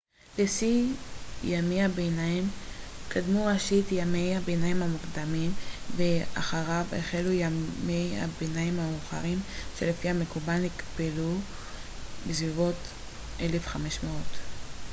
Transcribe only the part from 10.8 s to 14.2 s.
נגמרו בסביבות 1500